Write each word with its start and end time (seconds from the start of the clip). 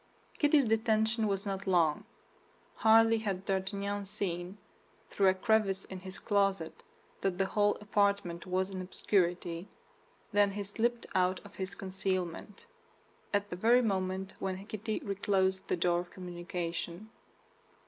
Kitty's 0.39 0.65
detention 0.65 1.27
was 1.27 1.45
not 1.45 1.67
long. 1.67 2.05
Hardly 2.77 3.19
had 3.19 3.45
D'Artagnan 3.45 4.05
seen, 4.05 4.57
through 5.11 5.27
a 5.27 5.35
crevice 5.35 5.85
in 5.85 5.99
his 5.99 6.17
closet, 6.17 6.81
that 7.21 7.37
the 7.37 7.45
whole 7.45 7.75
apartment 7.75 8.47
was 8.47 8.71
in 8.71 8.81
obscurity, 8.81 9.67
than 10.33 10.53
he 10.53 10.63
slipped 10.63 11.05
out 11.13 11.39
of 11.45 11.53
his 11.53 11.75
concealment, 11.75 12.65
at 13.31 13.51
the 13.51 13.55
very 13.55 13.83
moment 13.83 14.33
when 14.39 14.65
Kitty 14.65 15.01
reclosed 15.05 15.67
the 15.67 15.77
door 15.77 15.99
of 15.99 16.09
communication. 16.09 17.11